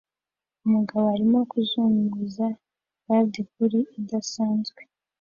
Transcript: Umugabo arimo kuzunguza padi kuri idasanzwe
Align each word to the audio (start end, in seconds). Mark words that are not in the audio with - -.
Umugabo 0.65 1.05
arimo 1.15 1.39
kuzunguza 1.51 2.45
padi 3.05 3.41
kuri 3.51 3.79
idasanzwe 3.99 4.81